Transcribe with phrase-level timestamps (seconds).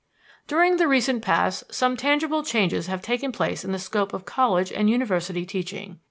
[0.47, 4.71] During the recent past some tangible changes have taken place in the scope of college
[4.73, 5.99] and university teaching.